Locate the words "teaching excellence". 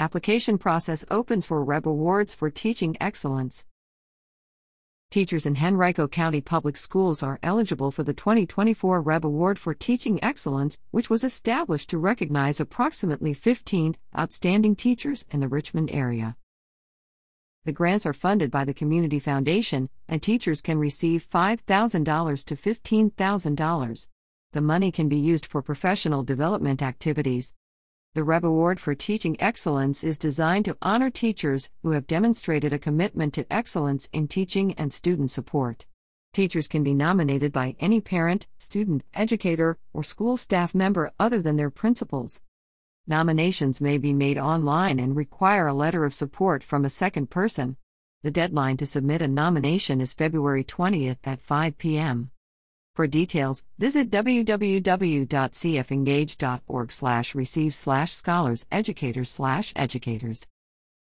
2.48-3.66, 9.74-10.78, 28.96-30.02